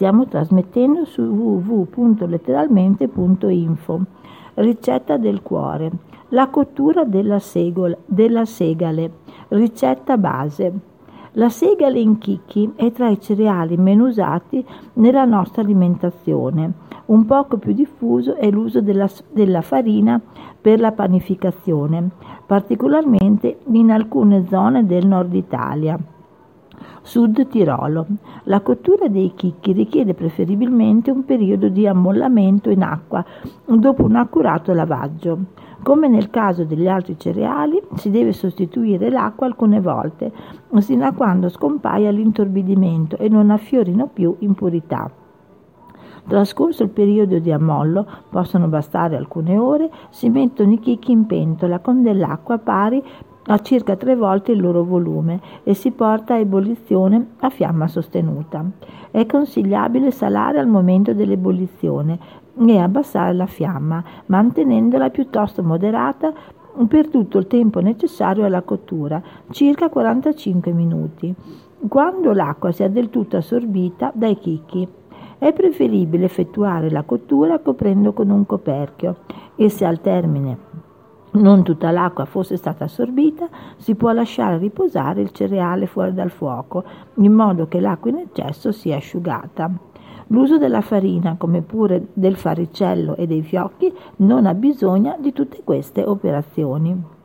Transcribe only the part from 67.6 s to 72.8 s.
necessario alla cottura, circa 45 minuti, quando l'acqua